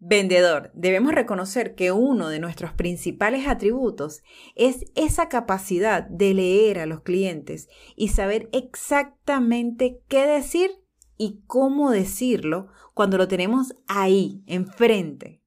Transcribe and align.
Vendedor, 0.00 0.70
debemos 0.74 1.12
reconocer 1.12 1.74
que 1.74 1.90
uno 1.90 2.28
de 2.28 2.38
nuestros 2.38 2.72
principales 2.72 3.48
atributos 3.48 4.22
es 4.54 4.84
esa 4.94 5.28
capacidad 5.28 6.04
de 6.04 6.34
leer 6.34 6.78
a 6.78 6.86
los 6.86 7.00
clientes 7.00 7.68
y 7.96 8.08
saber 8.08 8.48
exactamente 8.52 10.00
qué 10.06 10.24
decir 10.24 10.70
y 11.16 11.42
cómo 11.46 11.90
decirlo 11.90 12.68
cuando 12.94 13.18
lo 13.18 13.26
tenemos 13.26 13.74
ahí, 13.88 14.44
enfrente. 14.46 15.42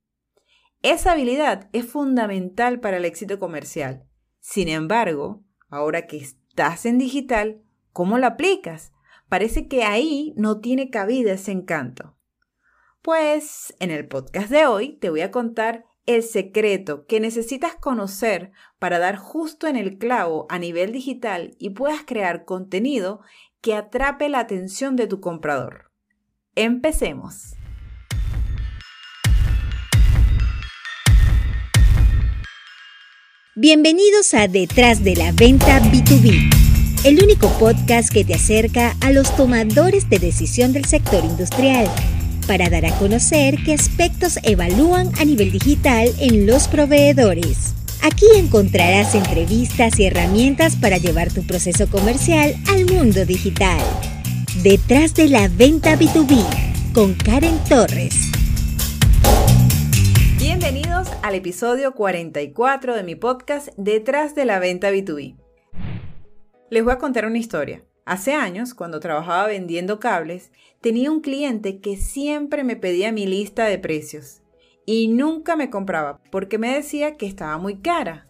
Esa 0.81 1.13
habilidad 1.13 1.69
es 1.71 1.85
fundamental 1.85 2.81
para 2.81 2.97
el 2.97 3.05
éxito 3.05 3.39
comercial. 3.39 4.05
Sin 4.41 4.67
embargo, 4.67 5.45
ahora 5.69 6.07
que 6.07 6.17
estás 6.17 6.85
en 6.85 6.97
digital, 6.97 7.61
¿cómo 7.93 8.17
lo 8.17 8.27
aplicas? 8.27 8.91
Parece 9.29 9.69
que 9.69 9.83
ahí 9.83 10.33
no 10.35 10.59
tiene 10.59 10.89
cabida 10.89 11.31
ese 11.31 11.53
encanto. 11.53 12.17
Pues 13.01 13.73
en 13.79 13.89
el 13.89 14.07
podcast 14.07 14.51
de 14.51 14.67
hoy 14.67 14.97
te 14.97 15.09
voy 15.09 15.21
a 15.21 15.31
contar 15.31 15.85
el 16.05 16.21
secreto 16.21 17.07
que 17.07 17.19
necesitas 17.19 17.73
conocer 17.75 18.51
para 18.77 18.99
dar 18.99 19.15
justo 19.15 19.65
en 19.65 19.75
el 19.75 19.97
clavo 19.97 20.45
a 20.49 20.59
nivel 20.59 20.91
digital 20.91 21.55
y 21.57 21.71
puedas 21.71 22.01
crear 22.05 22.45
contenido 22.45 23.21
que 23.59 23.73
atrape 23.73 24.29
la 24.29 24.37
atención 24.37 24.95
de 24.95 25.07
tu 25.07 25.19
comprador. 25.19 25.91
Empecemos. 26.53 27.55
Bienvenidos 33.55 34.35
a 34.35 34.47
Detrás 34.47 35.03
de 35.03 35.15
la 35.15 35.31
Venta 35.31 35.79
B2B, 35.79 37.03
el 37.05 37.23
único 37.23 37.49
podcast 37.57 38.13
que 38.13 38.23
te 38.23 38.35
acerca 38.35 38.95
a 39.01 39.11
los 39.11 39.35
tomadores 39.35 40.07
de 40.07 40.19
decisión 40.19 40.71
del 40.71 40.85
sector 40.85 41.25
industrial 41.25 41.87
para 42.47 42.69
dar 42.69 42.85
a 42.85 42.91
conocer 42.97 43.55
qué 43.63 43.73
aspectos 43.73 44.39
evalúan 44.43 45.11
a 45.19 45.25
nivel 45.25 45.51
digital 45.51 46.09
en 46.19 46.45
los 46.45 46.67
proveedores. 46.67 47.73
Aquí 48.03 48.25
encontrarás 48.35 49.13
entrevistas 49.13 49.99
y 49.99 50.05
herramientas 50.05 50.75
para 50.75 50.97
llevar 50.97 51.31
tu 51.31 51.45
proceso 51.45 51.87
comercial 51.87 52.55
al 52.69 52.85
mundo 52.85 53.25
digital. 53.25 53.79
Detrás 54.63 55.13
de 55.13 55.27
la 55.27 55.47
venta 55.47 55.97
B2B 55.97 56.93
con 56.93 57.13
Karen 57.13 57.57
Torres. 57.69 58.15
Bienvenidos 60.39 61.07
al 61.21 61.35
episodio 61.35 61.93
44 61.93 62.95
de 62.95 63.03
mi 63.03 63.15
podcast 63.15 63.69
Detrás 63.77 64.35
de 64.35 64.45
la 64.45 64.59
venta 64.59 64.91
B2B. 64.91 65.37
Les 66.71 66.83
voy 66.83 66.93
a 66.93 66.97
contar 66.97 67.25
una 67.25 67.37
historia. 67.37 67.83
Hace 68.11 68.33
años, 68.33 68.73
cuando 68.73 68.99
trabajaba 68.99 69.47
vendiendo 69.47 70.01
cables, 70.01 70.51
tenía 70.81 71.09
un 71.09 71.21
cliente 71.21 71.79
que 71.79 71.95
siempre 71.95 72.65
me 72.65 72.75
pedía 72.75 73.13
mi 73.13 73.25
lista 73.25 73.63
de 73.63 73.79
precios 73.79 74.41
y 74.85 75.07
nunca 75.07 75.55
me 75.55 75.69
compraba 75.69 76.19
porque 76.29 76.57
me 76.57 76.73
decía 76.73 77.15
que 77.15 77.25
estaba 77.25 77.57
muy 77.57 77.77
cara. 77.77 78.27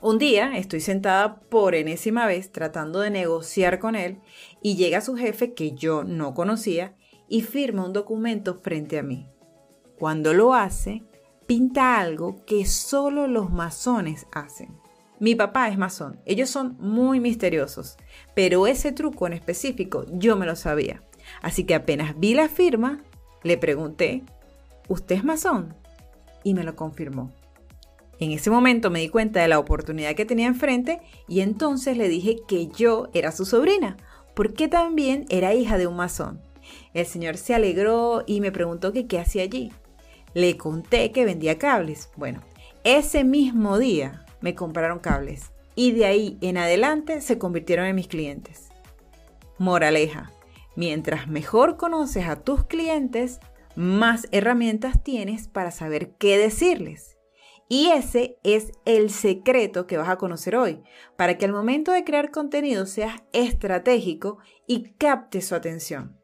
Un 0.00 0.16
día 0.16 0.56
estoy 0.56 0.80
sentada 0.80 1.40
por 1.40 1.74
enésima 1.74 2.24
vez 2.24 2.52
tratando 2.52 3.00
de 3.00 3.10
negociar 3.10 3.78
con 3.78 3.96
él 3.96 4.18
y 4.62 4.76
llega 4.76 5.02
su 5.02 5.14
jefe 5.14 5.52
que 5.52 5.72
yo 5.72 6.04
no 6.04 6.32
conocía 6.32 6.96
y 7.28 7.42
firma 7.42 7.84
un 7.84 7.92
documento 7.92 8.54
frente 8.54 8.98
a 8.98 9.02
mí. 9.02 9.28
Cuando 9.98 10.32
lo 10.32 10.54
hace, 10.54 11.04
pinta 11.46 12.00
algo 12.00 12.46
que 12.46 12.64
solo 12.64 13.26
los 13.26 13.50
masones 13.50 14.26
hacen. 14.32 14.87
Mi 15.20 15.34
papá 15.34 15.68
es 15.68 15.76
masón, 15.76 16.20
ellos 16.26 16.48
son 16.48 16.76
muy 16.78 17.18
misteriosos, 17.18 17.96
pero 18.34 18.68
ese 18.68 18.92
truco 18.92 19.26
en 19.26 19.32
específico 19.32 20.04
yo 20.12 20.36
me 20.36 20.46
lo 20.46 20.54
sabía. 20.54 21.02
Así 21.42 21.64
que 21.64 21.74
apenas 21.74 22.18
vi 22.18 22.34
la 22.34 22.48
firma, 22.48 23.02
le 23.42 23.58
pregunté, 23.58 24.22
¿usted 24.86 25.16
es 25.16 25.24
masón? 25.24 25.74
Y 26.44 26.54
me 26.54 26.62
lo 26.62 26.76
confirmó. 26.76 27.32
En 28.20 28.30
ese 28.30 28.50
momento 28.50 28.90
me 28.90 29.00
di 29.00 29.08
cuenta 29.08 29.40
de 29.40 29.48
la 29.48 29.58
oportunidad 29.58 30.14
que 30.14 30.24
tenía 30.24 30.46
enfrente 30.46 31.00
y 31.26 31.40
entonces 31.40 31.96
le 31.96 32.08
dije 32.08 32.36
que 32.46 32.68
yo 32.68 33.08
era 33.12 33.32
su 33.32 33.44
sobrina, 33.44 33.96
porque 34.34 34.68
también 34.68 35.26
era 35.30 35.54
hija 35.54 35.78
de 35.78 35.88
un 35.88 35.96
masón. 35.96 36.40
El 36.94 37.06
señor 37.06 37.36
se 37.36 37.54
alegró 37.54 38.22
y 38.26 38.40
me 38.40 38.52
preguntó 38.52 38.92
qué 38.92 39.18
hacía 39.18 39.42
allí. 39.42 39.72
Le 40.34 40.56
conté 40.56 41.10
que 41.10 41.24
vendía 41.24 41.58
cables. 41.58 42.10
Bueno, 42.16 42.42
ese 42.84 43.24
mismo 43.24 43.78
día 43.78 44.24
me 44.40 44.54
compraron 44.54 44.98
cables 44.98 45.52
y 45.74 45.92
de 45.92 46.06
ahí 46.06 46.38
en 46.40 46.58
adelante 46.58 47.20
se 47.20 47.38
convirtieron 47.38 47.86
en 47.86 47.94
mis 47.94 48.08
clientes. 48.08 48.68
Moraleja, 49.58 50.32
mientras 50.74 51.28
mejor 51.28 51.76
conoces 51.76 52.26
a 52.26 52.42
tus 52.42 52.64
clientes, 52.64 53.40
más 53.76 54.26
herramientas 54.32 55.02
tienes 55.02 55.46
para 55.46 55.70
saber 55.70 56.16
qué 56.18 56.36
decirles. 56.36 57.16
Y 57.68 57.88
ese 57.88 58.38
es 58.42 58.72
el 58.86 59.10
secreto 59.10 59.86
que 59.86 59.98
vas 59.98 60.08
a 60.08 60.16
conocer 60.16 60.56
hoy, 60.56 60.82
para 61.16 61.38
que 61.38 61.44
al 61.44 61.52
momento 61.52 61.92
de 61.92 62.02
crear 62.02 62.30
contenido 62.30 62.86
seas 62.86 63.22
estratégico 63.32 64.38
y 64.66 64.94
capte 64.94 65.42
su 65.42 65.54
atención. 65.54 66.18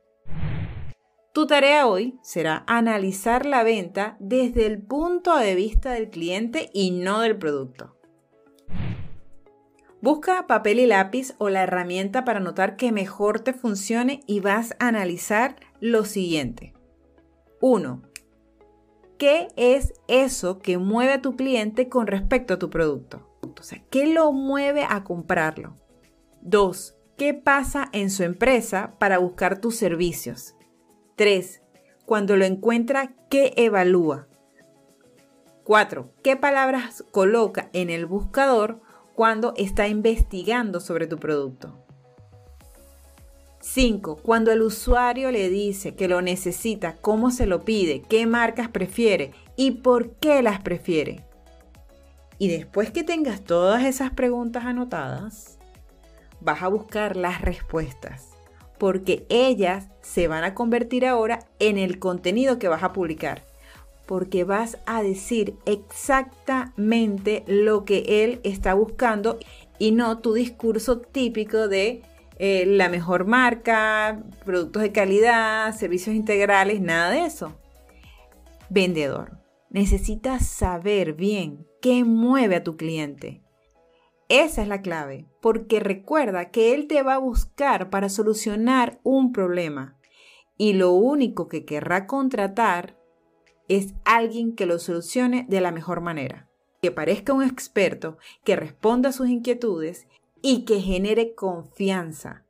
Tu 1.32 1.46
tarea 1.46 1.86
hoy 1.86 2.18
será 2.22 2.64
analizar 2.66 3.44
la 3.44 3.62
venta 3.62 4.16
desde 4.20 4.66
el 4.66 4.80
punto 4.82 5.36
de 5.36 5.54
vista 5.54 5.92
del 5.92 6.08
cliente 6.08 6.70
y 6.72 6.92
no 6.92 7.20
del 7.20 7.36
producto. 7.36 7.96
Busca 10.04 10.46
papel 10.46 10.80
y 10.80 10.86
lápiz 10.86 11.34
o 11.38 11.48
la 11.48 11.62
herramienta 11.62 12.26
para 12.26 12.38
notar 12.38 12.76
que 12.76 12.92
mejor 12.92 13.40
te 13.40 13.54
funcione 13.54 14.20
y 14.26 14.40
vas 14.40 14.76
a 14.78 14.88
analizar 14.88 15.56
lo 15.80 16.04
siguiente. 16.04 16.74
1. 17.62 18.02
¿Qué 19.16 19.48
es 19.56 19.94
eso 20.06 20.58
que 20.58 20.76
mueve 20.76 21.14
a 21.14 21.22
tu 21.22 21.36
cliente 21.36 21.88
con 21.88 22.06
respecto 22.06 22.52
a 22.52 22.58
tu 22.58 22.68
producto? 22.68 23.26
O 23.58 23.62
sea, 23.62 23.82
¿qué 23.88 24.06
lo 24.06 24.30
mueve 24.32 24.84
a 24.86 25.04
comprarlo? 25.04 25.78
2. 26.42 26.98
¿Qué 27.16 27.32
pasa 27.32 27.88
en 27.92 28.10
su 28.10 28.24
empresa 28.24 28.96
para 28.98 29.16
buscar 29.16 29.58
tus 29.58 29.74
servicios? 29.74 30.54
3. 31.16 31.62
Cuando 32.04 32.36
lo 32.36 32.44
encuentra, 32.44 33.14
¿qué 33.30 33.54
evalúa? 33.56 34.28
4. 35.64 36.12
¿Qué 36.22 36.36
palabras 36.36 37.06
coloca 37.10 37.70
en 37.72 37.88
el 37.88 38.04
buscador 38.04 38.82
cuando 39.14 39.54
está 39.56 39.86
investigando 39.88 40.80
sobre 40.80 41.06
tu 41.06 41.18
producto. 41.18 41.78
5. 43.60 44.16
Cuando 44.16 44.52
el 44.52 44.60
usuario 44.60 45.30
le 45.30 45.48
dice 45.48 45.94
que 45.94 46.08
lo 46.08 46.20
necesita, 46.20 46.96
cómo 46.96 47.30
se 47.30 47.46
lo 47.46 47.64
pide, 47.64 48.02
qué 48.02 48.26
marcas 48.26 48.68
prefiere 48.68 49.32
y 49.56 49.70
por 49.70 50.16
qué 50.16 50.42
las 50.42 50.60
prefiere. 50.60 51.24
Y 52.38 52.48
después 52.48 52.90
que 52.90 53.04
tengas 53.04 53.42
todas 53.42 53.84
esas 53.84 54.10
preguntas 54.10 54.64
anotadas, 54.64 55.58
vas 56.40 56.62
a 56.62 56.68
buscar 56.68 57.16
las 57.16 57.40
respuestas, 57.40 58.30
porque 58.78 59.24
ellas 59.30 59.88
se 60.02 60.28
van 60.28 60.44
a 60.44 60.54
convertir 60.54 61.06
ahora 61.06 61.38
en 61.58 61.78
el 61.78 61.98
contenido 61.98 62.58
que 62.58 62.68
vas 62.68 62.82
a 62.82 62.92
publicar 62.92 63.53
porque 64.06 64.44
vas 64.44 64.78
a 64.86 65.02
decir 65.02 65.56
exactamente 65.66 67.44
lo 67.46 67.84
que 67.84 68.24
él 68.24 68.40
está 68.44 68.74
buscando 68.74 69.38
y 69.78 69.92
no 69.92 70.18
tu 70.18 70.34
discurso 70.34 70.98
típico 70.98 71.68
de 71.68 72.02
eh, 72.38 72.66
la 72.66 72.88
mejor 72.88 73.26
marca, 73.26 74.22
productos 74.44 74.82
de 74.82 74.92
calidad, 74.92 75.74
servicios 75.74 76.14
integrales, 76.14 76.80
nada 76.80 77.10
de 77.10 77.26
eso. 77.26 77.52
Vendedor, 78.70 79.38
necesitas 79.70 80.46
saber 80.46 81.12
bien 81.14 81.66
qué 81.80 82.04
mueve 82.04 82.56
a 82.56 82.64
tu 82.64 82.76
cliente. 82.76 83.42
Esa 84.28 84.62
es 84.62 84.68
la 84.68 84.80
clave, 84.80 85.26
porque 85.40 85.80
recuerda 85.80 86.50
que 86.50 86.74
él 86.74 86.86
te 86.88 87.02
va 87.02 87.14
a 87.14 87.18
buscar 87.18 87.90
para 87.90 88.08
solucionar 88.08 88.98
un 89.04 89.32
problema 89.32 89.98
y 90.56 90.72
lo 90.72 90.92
único 90.92 91.48
que 91.48 91.64
querrá 91.64 92.06
contratar 92.06 92.96
es 93.68 93.94
alguien 94.04 94.54
que 94.54 94.66
lo 94.66 94.78
solucione 94.78 95.46
de 95.48 95.60
la 95.60 95.72
mejor 95.72 96.00
manera, 96.00 96.48
que 96.82 96.90
parezca 96.90 97.32
un 97.32 97.42
experto, 97.42 98.18
que 98.44 98.56
responda 98.56 99.10
a 99.10 99.12
sus 99.12 99.28
inquietudes 99.28 100.06
y 100.42 100.64
que 100.64 100.80
genere 100.80 101.34
confianza. 101.34 102.44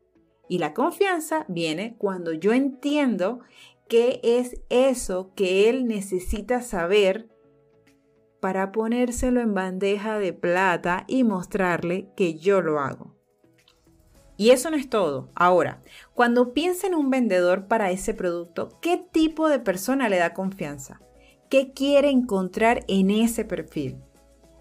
Y 0.49 0.59
la 0.59 0.75
confianza 0.75 1.47
viene 1.49 1.97
cuando 1.99 2.33
yo 2.33 2.53
entiendo 2.53 3.41
qué 3.89 4.21
es 4.23 4.61
eso 4.69 5.33
que 5.35 5.69
él 5.69 5.87
necesita 5.87 6.61
saber 6.63 7.29
para 8.41 8.73
ponérselo 8.73 9.41
en 9.41 9.55
bandeja 9.55 10.19
de 10.19 10.33
plata 10.33 11.05
y 11.09 11.25
mostrarle 11.25 12.11
que 12.17 12.35
yo 12.35 12.61
lo 12.61 12.81
hago. 12.81 13.15
Y 14.37 14.51
eso 14.51 14.71
no 14.71 14.77
es 14.77 14.91
todo. 14.91 15.31
Ahora, 15.35 15.83
cuando 16.15 16.55
piensa 16.55 16.87
en 16.87 16.95
un 16.95 17.11
vendedor 17.11 17.67
para 17.67 17.91
ese 17.91 18.15
producto, 18.15 18.79
¿qué 18.81 19.05
tipo 19.11 19.49
de 19.49 19.59
persona 19.59 20.09
le 20.09 20.19
da 20.19 20.33
confianza? 20.33 21.01
¿Qué 21.51 21.73
quiere 21.73 22.09
encontrar 22.09 22.85
en 22.87 23.11
ese 23.11 23.45
perfil? 23.45 23.97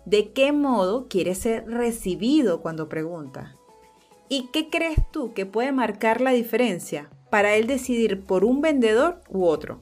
¿De 0.05 0.31
qué 0.33 0.51
modo 0.51 1.07
quiere 1.07 1.35
ser 1.35 1.65
recibido 1.67 2.61
cuando 2.61 2.89
pregunta? 2.89 3.55
¿Y 4.29 4.47
qué 4.51 4.71
crees 4.71 4.97
tú 5.11 5.33
que 5.35 5.45
puede 5.45 5.71
marcar 5.71 6.21
la 6.21 6.31
diferencia 6.31 7.11
para 7.29 7.53
él 7.53 7.67
decidir 7.67 8.23
por 8.23 8.45
un 8.45 8.61
vendedor 8.61 9.21
u 9.29 9.45
otro? 9.45 9.79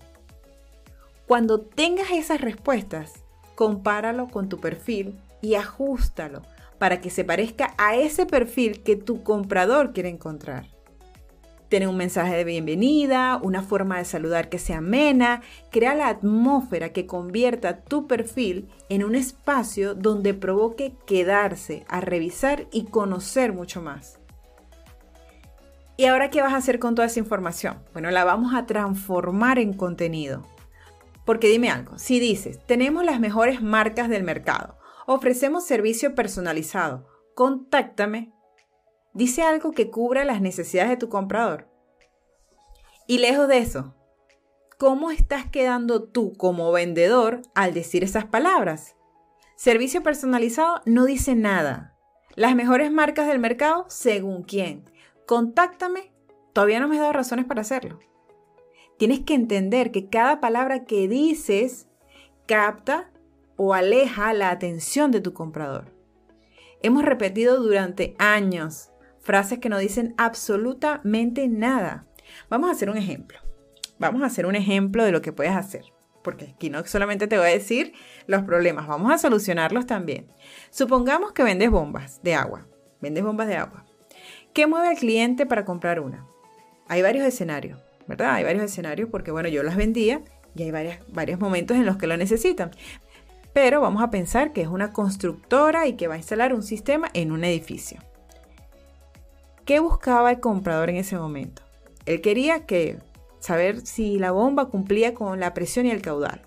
Cuando 1.25 1.61
tengas 1.61 2.11
esas 2.11 2.41
respuestas, 2.41 3.23
compáralo 3.55 4.27
con 4.27 4.49
tu 4.49 4.59
perfil 4.59 5.17
y 5.41 5.55
ajustalo 5.55 6.41
para 6.79 6.99
que 6.99 7.09
se 7.09 7.23
parezca 7.23 7.73
a 7.77 7.95
ese 7.95 8.25
perfil 8.25 8.83
que 8.83 8.97
tu 8.97 9.23
comprador 9.23 9.93
quiere 9.93 10.09
encontrar. 10.09 10.80
Tener 11.71 11.87
un 11.87 11.95
mensaje 11.95 12.35
de 12.35 12.43
bienvenida, 12.43 13.39
una 13.41 13.63
forma 13.63 13.97
de 13.97 14.03
saludar 14.03 14.49
que 14.49 14.59
sea 14.59 14.79
amena, 14.79 15.41
crea 15.71 15.95
la 15.95 16.09
atmósfera 16.09 16.91
que 16.91 17.05
convierta 17.05 17.79
tu 17.79 18.07
perfil 18.07 18.67
en 18.89 19.05
un 19.05 19.15
espacio 19.15 19.95
donde 19.95 20.33
provoque 20.33 20.97
quedarse 21.07 21.85
a 21.87 22.01
revisar 22.01 22.67
y 22.73 22.87
conocer 22.87 23.53
mucho 23.53 23.81
más. 23.81 24.19
¿Y 25.95 26.07
ahora 26.07 26.29
qué 26.29 26.41
vas 26.41 26.51
a 26.51 26.57
hacer 26.57 26.77
con 26.77 26.93
toda 26.93 27.07
esa 27.07 27.19
información? 27.19 27.77
Bueno, 27.93 28.11
la 28.11 28.25
vamos 28.25 28.53
a 28.53 28.65
transformar 28.65 29.57
en 29.57 29.71
contenido. 29.71 30.45
Porque 31.23 31.47
dime 31.47 31.69
algo, 31.69 31.97
si 31.97 32.19
dices, 32.19 32.59
tenemos 32.65 33.05
las 33.05 33.21
mejores 33.21 33.61
marcas 33.61 34.09
del 34.09 34.23
mercado, 34.23 34.77
ofrecemos 35.07 35.65
servicio 35.65 36.15
personalizado, 36.15 37.07
contáctame, 37.33 38.33
dice 39.13 39.41
algo 39.43 39.71
que 39.71 39.89
cubra 39.89 40.25
las 40.25 40.41
necesidades 40.41 40.91
de 40.91 40.97
tu 40.97 41.09
comprador. 41.09 41.67
Y 43.07 43.17
lejos 43.17 43.47
de 43.47 43.57
eso, 43.57 43.93
¿cómo 44.77 45.11
estás 45.11 45.49
quedando 45.49 46.03
tú 46.03 46.33
como 46.33 46.71
vendedor 46.71 47.41
al 47.55 47.73
decir 47.73 48.03
esas 48.03 48.25
palabras? 48.25 48.95
Servicio 49.55 50.01
personalizado 50.01 50.81
no 50.85 51.05
dice 51.05 51.35
nada. 51.35 51.97
Las 52.35 52.55
mejores 52.55 52.91
marcas 52.91 53.27
del 53.27 53.39
mercado, 53.39 53.85
según 53.89 54.43
quién. 54.43 54.85
Contáctame, 55.27 56.11
todavía 56.53 56.79
no 56.79 56.87
me 56.87 56.95
he 56.95 56.99
dado 56.99 57.13
razones 57.13 57.45
para 57.45 57.61
hacerlo. 57.61 57.99
Tienes 58.97 59.21
que 59.21 59.33
entender 59.33 59.91
que 59.91 60.09
cada 60.09 60.39
palabra 60.39 60.85
que 60.85 61.07
dices 61.07 61.87
capta 62.47 63.11
o 63.55 63.73
aleja 63.73 64.33
la 64.33 64.49
atención 64.49 65.11
de 65.11 65.21
tu 65.21 65.33
comprador. 65.33 65.93
Hemos 66.81 67.03
repetido 67.03 67.61
durante 67.61 68.15
años 68.17 68.90
frases 69.31 69.59
que 69.59 69.69
no 69.69 69.77
dicen 69.77 70.13
absolutamente 70.17 71.47
nada. 71.47 72.05
Vamos 72.49 72.69
a 72.69 72.73
hacer 72.73 72.89
un 72.89 72.97
ejemplo. 72.97 73.39
Vamos 73.97 74.23
a 74.23 74.25
hacer 74.25 74.45
un 74.45 74.55
ejemplo 74.55 75.05
de 75.05 75.13
lo 75.13 75.21
que 75.21 75.31
puedes 75.31 75.55
hacer. 75.55 75.85
Porque 76.21 76.53
aquí 76.53 76.69
no 76.69 76.85
solamente 76.85 77.27
te 77.27 77.37
voy 77.37 77.47
a 77.47 77.51
decir 77.51 77.93
los 78.27 78.43
problemas, 78.43 78.87
vamos 78.87 79.09
a 79.13 79.17
solucionarlos 79.17 79.85
también. 79.85 80.27
Supongamos 80.69 81.31
que 81.31 81.43
vendes 81.43 81.69
bombas 81.69 82.21
de 82.23 82.35
agua. 82.35 82.67
Vendes 82.99 83.23
bombas 83.23 83.47
de 83.47 83.55
agua. 83.55 83.85
¿Qué 84.51 84.67
mueve 84.67 84.89
al 84.89 84.97
cliente 84.97 85.45
para 85.45 85.63
comprar 85.63 86.01
una? 86.01 86.27
Hay 86.89 87.01
varios 87.01 87.25
escenarios. 87.25 87.79
¿verdad? 88.05 88.33
Hay 88.33 88.43
varios 88.43 88.65
escenarios 88.65 89.07
porque, 89.09 89.31
bueno, 89.31 89.47
yo 89.47 89.63
las 89.63 89.77
vendía 89.77 90.21
y 90.53 90.63
hay 90.63 90.71
varios 91.07 91.39
momentos 91.39 91.77
en 91.77 91.85
los 91.85 91.95
que 91.95 92.07
lo 92.07 92.17
necesitan. 92.17 92.71
Pero 93.53 93.79
vamos 93.79 94.03
a 94.03 94.09
pensar 94.09 94.51
que 94.51 94.61
es 94.61 94.67
una 94.67 94.91
constructora 94.91 95.87
y 95.87 95.93
que 95.93 96.09
va 96.09 96.15
a 96.15 96.17
instalar 96.17 96.53
un 96.53 96.63
sistema 96.63 97.09
en 97.13 97.31
un 97.31 97.45
edificio. 97.45 98.01
¿Qué 99.65 99.79
buscaba 99.79 100.31
el 100.31 100.39
comprador 100.39 100.89
en 100.89 100.97
ese 100.97 101.17
momento? 101.17 101.61
Él 102.05 102.21
quería 102.21 102.65
que 102.65 102.97
saber 103.39 103.81
si 103.85 104.17
la 104.17 104.31
bomba 104.31 104.69
cumplía 104.69 105.13
con 105.13 105.39
la 105.39 105.53
presión 105.53 105.85
y 105.85 105.91
el 105.91 106.01
caudal, 106.01 106.41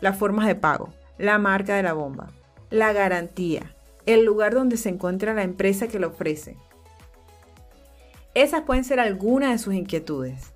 las 0.00 0.18
formas 0.18 0.46
de 0.46 0.54
pago, 0.54 0.90
la 1.16 1.38
marca 1.38 1.74
de 1.74 1.82
la 1.82 1.94
bomba, 1.94 2.28
la 2.68 2.92
garantía, 2.92 3.74
el 4.04 4.24
lugar 4.24 4.54
donde 4.54 4.76
se 4.76 4.90
encuentra 4.90 5.32
la 5.32 5.42
empresa 5.42 5.88
que 5.88 5.98
lo 5.98 6.08
ofrece. 6.08 6.56
Esas 8.34 8.62
pueden 8.62 8.84
ser 8.84 9.00
algunas 9.00 9.52
de 9.52 9.58
sus 9.58 9.74
inquietudes. 9.74 10.52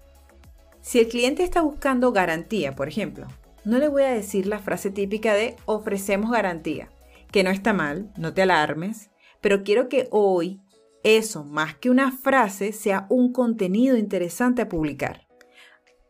Si 0.82 1.00
el 1.00 1.08
cliente 1.08 1.42
está 1.42 1.62
buscando 1.62 2.12
garantía, 2.12 2.74
por 2.74 2.88
ejemplo, 2.88 3.26
no 3.64 3.78
le 3.78 3.88
voy 3.88 4.02
a 4.02 4.12
decir 4.12 4.46
la 4.46 4.58
frase 4.58 4.90
típica 4.90 5.32
de 5.32 5.56
ofrecemos 5.64 6.30
garantía, 6.30 6.90
que 7.32 7.42
no 7.42 7.50
está 7.50 7.72
mal, 7.72 8.12
no 8.18 8.34
te 8.34 8.42
alarmes, 8.42 9.10
pero 9.40 9.64
quiero 9.64 9.88
que 9.88 10.08
hoy 10.10 10.60
eso, 11.04 11.44
más 11.44 11.76
que 11.76 11.90
una 11.90 12.10
frase, 12.10 12.72
sea 12.72 13.06
un 13.10 13.32
contenido 13.32 13.96
interesante 13.96 14.62
a 14.62 14.68
publicar. 14.68 15.28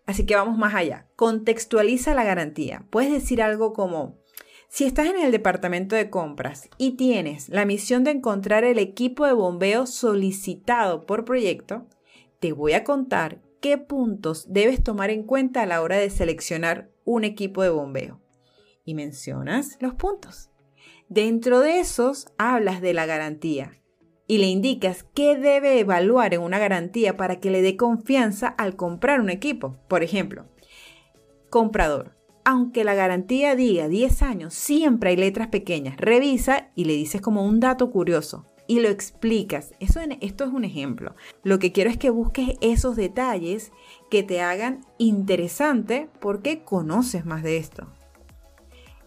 Así 0.06 0.24
que 0.24 0.36
vamos 0.36 0.56
más 0.56 0.74
allá. 0.74 1.08
Contextualiza 1.16 2.14
la 2.14 2.24
garantía. 2.24 2.86
Puedes 2.90 3.12
decir 3.12 3.42
algo 3.42 3.72
como, 3.72 4.18
si 4.68 4.84
estás 4.84 5.08
en 5.08 5.18
el 5.18 5.32
departamento 5.32 5.96
de 5.96 6.10
compras 6.10 6.68
y 6.78 6.92
tienes 6.92 7.48
la 7.48 7.64
misión 7.64 8.04
de 8.04 8.12
encontrar 8.12 8.64
el 8.64 8.78
equipo 8.78 9.26
de 9.26 9.32
bombeo 9.32 9.86
solicitado 9.86 11.06
por 11.06 11.24
proyecto, 11.24 11.86
te 12.38 12.52
voy 12.52 12.74
a 12.74 12.84
contar 12.84 13.40
qué 13.60 13.78
puntos 13.78 14.52
debes 14.52 14.82
tomar 14.82 15.10
en 15.10 15.24
cuenta 15.24 15.62
a 15.62 15.66
la 15.66 15.82
hora 15.82 15.96
de 15.96 16.10
seleccionar 16.10 16.90
un 17.04 17.24
equipo 17.24 17.62
de 17.62 17.70
bombeo. 17.70 18.20
Y 18.84 18.94
mencionas 18.94 19.76
los 19.80 19.94
puntos. 19.94 20.50
Dentro 21.08 21.60
de 21.60 21.80
esos 21.80 22.28
hablas 22.38 22.80
de 22.80 22.94
la 22.94 23.06
garantía 23.06 23.80
y 24.26 24.38
le 24.38 24.46
indicas 24.46 25.04
qué 25.14 25.36
debe 25.36 25.78
evaluar 25.78 26.34
en 26.34 26.40
una 26.40 26.58
garantía 26.58 27.16
para 27.16 27.40
que 27.40 27.50
le 27.50 27.62
dé 27.62 27.76
confianza 27.76 28.48
al 28.48 28.76
comprar 28.76 29.20
un 29.20 29.30
equipo. 29.30 29.76
Por 29.88 30.02
ejemplo, 30.02 30.46
comprador. 31.50 32.16
Aunque 32.46 32.84
la 32.84 32.94
garantía 32.94 33.56
diga 33.56 33.88
10 33.88 34.22
años, 34.22 34.54
siempre 34.54 35.10
hay 35.10 35.16
letras 35.16 35.48
pequeñas. 35.48 35.96
Revisa 35.96 36.70
y 36.74 36.84
le 36.84 36.92
dices 36.92 37.20
como 37.20 37.44
un 37.44 37.60
dato 37.60 37.90
curioso 37.90 38.46
y 38.66 38.80
lo 38.80 38.88
explicas. 38.88 39.72
Eso, 39.80 40.00
esto 40.20 40.44
es 40.44 40.50
un 40.50 40.64
ejemplo. 40.64 41.14
Lo 41.42 41.58
que 41.58 41.72
quiero 41.72 41.90
es 41.90 41.96
que 41.96 42.10
busques 42.10 42.56
esos 42.60 42.96
detalles 42.96 43.72
que 44.10 44.22
te 44.22 44.40
hagan 44.40 44.84
interesante 44.98 46.08
porque 46.20 46.64
conoces 46.64 47.24
más 47.24 47.42
de 47.42 47.56
esto. 47.56 47.88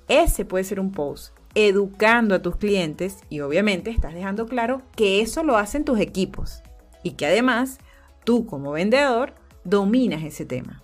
Ese 0.08 0.46
puede 0.46 0.64
ser 0.64 0.80
un 0.80 0.92
post 0.92 1.37
educando 1.60 2.36
a 2.36 2.42
tus 2.44 2.56
clientes 2.56 3.18
y 3.30 3.40
obviamente 3.40 3.90
estás 3.90 4.14
dejando 4.14 4.46
claro 4.46 4.84
que 4.96 5.22
eso 5.22 5.42
lo 5.44 5.58
hacen 5.58 5.86
tus 5.86 6.00
equipos 6.00 6.62
y 7.02 7.14
que 7.14 7.26
además 7.26 7.80
tú 8.24 8.46
como 8.46 8.74
vendedor 8.74 9.34
dominas 9.64 10.22
ese 10.24 10.46
tema. 10.46 10.84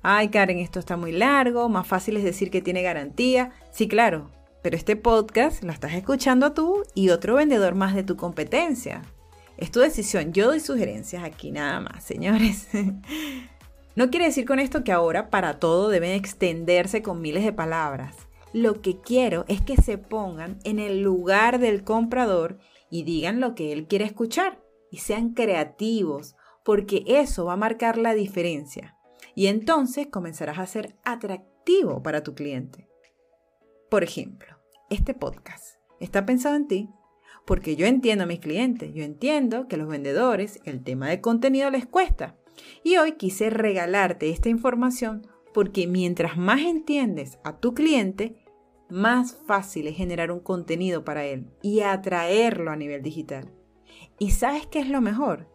Ay 0.00 0.28
Karen, 0.28 0.58
esto 0.58 0.78
está 0.78 0.96
muy 0.96 1.10
largo, 1.10 1.68
más 1.68 1.88
fácil 1.88 2.16
es 2.18 2.22
decir 2.22 2.52
que 2.52 2.62
tiene 2.62 2.82
garantía. 2.82 3.50
Sí, 3.72 3.88
claro, 3.88 4.30
pero 4.62 4.76
este 4.76 4.94
podcast 4.94 5.64
lo 5.64 5.72
estás 5.72 5.94
escuchando 5.94 6.52
tú 6.52 6.84
y 6.94 7.08
otro 7.08 7.34
vendedor 7.34 7.74
más 7.74 7.96
de 7.96 8.04
tu 8.04 8.16
competencia. 8.16 9.02
Es 9.56 9.72
tu 9.72 9.80
decisión. 9.80 10.32
Yo 10.32 10.46
doy 10.46 10.60
sugerencias 10.60 11.24
aquí 11.24 11.50
nada 11.50 11.80
más, 11.80 12.04
señores. 12.04 12.68
No 13.96 14.08
quiere 14.08 14.26
decir 14.26 14.46
con 14.46 14.60
esto 14.60 14.84
que 14.84 14.92
ahora 14.92 15.30
para 15.30 15.58
todo 15.58 15.88
deben 15.88 16.12
extenderse 16.12 17.02
con 17.02 17.20
miles 17.20 17.44
de 17.44 17.52
palabras. 17.52 18.16
Lo 18.52 18.80
que 18.80 19.00
quiero 19.00 19.44
es 19.48 19.60
que 19.60 19.76
se 19.76 19.98
pongan 19.98 20.58
en 20.64 20.78
el 20.78 21.02
lugar 21.02 21.58
del 21.58 21.84
comprador 21.84 22.58
y 22.90 23.04
digan 23.04 23.40
lo 23.40 23.54
que 23.54 23.72
él 23.72 23.86
quiere 23.86 24.04
escuchar 24.04 24.60
y 24.90 24.98
sean 24.98 25.34
creativos, 25.34 26.34
porque 26.64 27.04
eso 27.06 27.44
va 27.44 27.52
a 27.52 27.56
marcar 27.56 27.96
la 27.96 28.14
diferencia. 28.14 28.96
Y 29.34 29.46
entonces 29.46 30.08
comenzarás 30.08 30.58
a 30.58 30.66
ser 30.66 30.96
atractivo 31.04 32.02
para 32.02 32.22
tu 32.22 32.34
cliente. 32.34 32.88
Por 33.88 34.02
ejemplo, 34.02 34.56
este 34.90 35.14
podcast 35.14 35.76
está 36.00 36.26
pensado 36.26 36.56
en 36.56 36.66
ti 36.66 36.90
porque 37.46 37.74
yo 37.76 37.86
entiendo 37.86 38.24
a 38.24 38.26
mis 38.28 38.40
clientes, 38.40 38.92
yo 38.94 39.02
entiendo 39.02 39.66
que 39.66 39.76
a 39.76 39.78
los 39.78 39.88
vendedores 39.88 40.60
el 40.64 40.82
tema 40.82 41.08
de 41.08 41.20
contenido 41.20 41.70
les 41.70 41.86
cuesta. 41.86 42.36
Y 42.84 42.96
hoy 42.96 43.12
quise 43.12 43.50
regalarte 43.50 44.30
esta 44.30 44.48
información 44.48 45.26
porque 45.52 45.86
mientras 45.86 46.36
más 46.36 46.60
entiendes 46.60 47.38
a 47.42 47.58
tu 47.58 47.74
cliente, 47.74 48.36
más 48.90 49.36
fácil 49.46 49.86
es 49.86 49.96
generar 49.96 50.30
un 50.30 50.40
contenido 50.40 51.04
para 51.04 51.24
él 51.24 51.46
y 51.62 51.80
atraerlo 51.80 52.70
a 52.70 52.76
nivel 52.76 53.02
digital. 53.02 53.50
¿Y 54.18 54.32
sabes 54.32 54.66
qué 54.66 54.80
es 54.80 54.88
lo 54.88 55.00
mejor? 55.00 55.48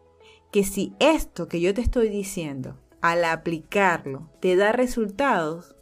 Que 0.51 0.63
si 0.63 0.93
esto 0.99 1.47
que 1.47 1.61
yo 1.61 1.73
te 1.73 1.81
estoy 1.81 2.09
diciendo, 2.09 2.79
al 3.01 3.23
aplicarlo, 3.25 4.29
te 4.39 4.55
da 4.55 4.71
resultados, 4.71 5.75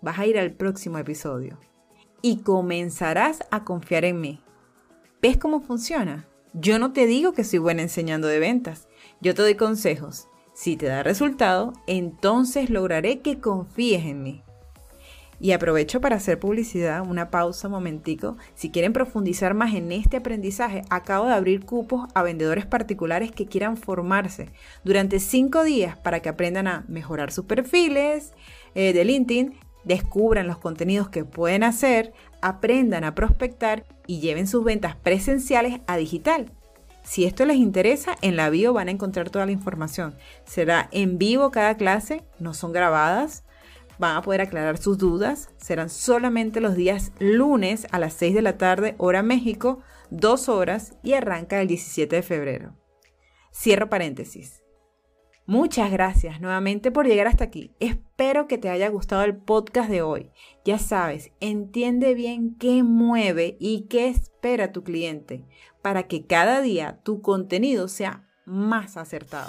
vas 0.00 0.18
a 0.18 0.26
ir 0.26 0.38
al 0.38 0.52
próximo 0.52 0.98
episodio 0.98 1.58
y 2.22 2.38
comenzarás 2.38 3.40
a 3.50 3.64
confiar 3.64 4.04
en 4.04 4.20
mí. 4.20 4.40
¿Ves 5.20 5.36
cómo 5.36 5.60
funciona? 5.60 6.26
Yo 6.54 6.78
no 6.78 6.92
te 6.92 7.06
digo 7.06 7.32
que 7.32 7.44
soy 7.44 7.58
buena 7.58 7.82
enseñando 7.82 8.28
de 8.28 8.38
ventas, 8.38 8.88
yo 9.20 9.34
te 9.34 9.42
doy 9.42 9.54
consejos. 9.56 10.28
Si 10.54 10.76
te 10.76 10.86
da 10.86 11.02
resultado, 11.02 11.72
entonces 11.86 12.68
lograré 12.68 13.20
que 13.20 13.40
confíes 13.40 14.04
en 14.04 14.22
mí. 14.22 14.42
Y 15.42 15.50
aprovecho 15.50 16.00
para 16.00 16.14
hacer 16.14 16.38
publicidad, 16.38 17.02
una 17.04 17.32
pausa 17.32 17.66
un 17.66 17.72
momentico. 17.72 18.36
Si 18.54 18.70
quieren 18.70 18.92
profundizar 18.92 19.54
más 19.54 19.74
en 19.74 19.90
este 19.90 20.18
aprendizaje, 20.18 20.82
acabo 20.88 21.26
de 21.26 21.34
abrir 21.34 21.64
cupos 21.64 22.08
a 22.14 22.22
vendedores 22.22 22.64
particulares 22.64 23.32
que 23.32 23.46
quieran 23.46 23.76
formarse 23.76 24.50
durante 24.84 25.18
cinco 25.18 25.64
días 25.64 25.96
para 25.96 26.20
que 26.20 26.28
aprendan 26.28 26.68
a 26.68 26.84
mejorar 26.86 27.32
sus 27.32 27.46
perfiles 27.46 28.34
eh, 28.76 28.92
de 28.92 29.04
LinkedIn, 29.04 29.58
descubran 29.82 30.46
los 30.46 30.58
contenidos 30.58 31.08
que 31.08 31.24
pueden 31.24 31.64
hacer, 31.64 32.12
aprendan 32.40 33.02
a 33.02 33.16
prospectar 33.16 33.84
y 34.06 34.20
lleven 34.20 34.46
sus 34.46 34.62
ventas 34.62 34.94
presenciales 34.94 35.80
a 35.88 35.96
digital. 35.96 36.52
Si 37.02 37.24
esto 37.24 37.44
les 37.46 37.56
interesa, 37.56 38.14
en 38.22 38.36
la 38.36 38.48
bio 38.48 38.72
van 38.74 38.86
a 38.86 38.92
encontrar 38.92 39.28
toda 39.28 39.46
la 39.46 39.50
información. 39.50 40.14
Será 40.44 40.88
en 40.92 41.18
vivo 41.18 41.50
cada 41.50 41.76
clase, 41.76 42.22
no 42.38 42.54
son 42.54 42.72
grabadas. 42.72 43.42
Van 43.98 44.16
a 44.16 44.22
poder 44.22 44.40
aclarar 44.40 44.78
sus 44.78 44.98
dudas. 44.98 45.50
Serán 45.56 45.90
solamente 45.90 46.60
los 46.60 46.74
días 46.76 47.12
lunes 47.18 47.86
a 47.90 47.98
las 47.98 48.14
6 48.14 48.34
de 48.34 48.42
la 48.42 48.58
tarde, 48.58 48.94
hora 48.98 49.22
México, 49.22 49.80
dos 50.10 50.48
horas 50.48 50.94
y 51.02 51.14
arranca 51.14 51.60
el 51.60 51.68
17 51.68 52.16
de 52.16 52.22
febrero. 52.22 52.76
Cierro 53.52 53.88
paréntesis. 53.88 54.62
Muchas 55.44 55.90
gracias 55.90 56.40
nuevamente 56.40 56.92
por 56.92 57.06
llegar 57.06 57.26
hasta 57.26 57.44
aquí. 57.44 57.72
Espero 57.80 58.46
que 58.46 58.58
te 58.58 58.70
haya 58.70 58.88
gustado 58.88 59.24
el 59.24 59.36
podcast 59.36 59.90
de 59.90 60.00
hoy. 60.00 60.30
Ya 60.64 60.78
sabes, 60.78 61.32
entiende 61.40 62.14
bien 62.14 62.56
qué 62.58 62.82
mueve 62.84 63.56
y 63.58 63.88
qué 63.88 64.08
espera 64.08 64.72
tu 64.72 64.84
cliente 64.84 65.44
para 65.82 66.04
que 66.04 66.26
cada 66.26 66.60
día 66.60 67.00
tu 67.02 67.22
contenido 67.22 67.88
sea 67.88 68.28
más 68.46 68.96
acertado. 68.96 69.48